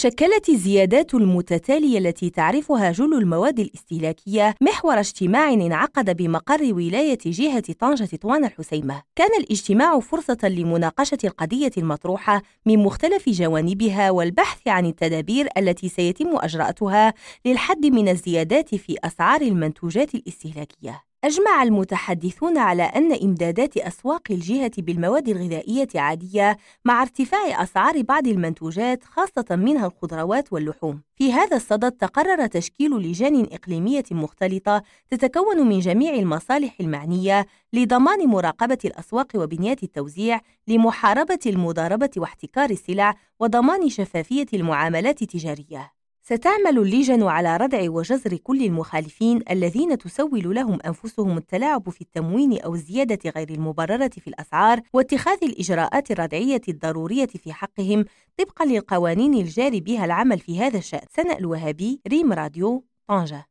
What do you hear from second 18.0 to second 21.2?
الزيادات في أسعار المنتوجات الاستهلاكية.